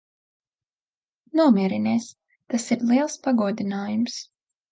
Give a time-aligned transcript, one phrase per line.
[1.39, 2.07] Nomierinies.
[2.53, 4.19] Tas ir liels pagodinājums.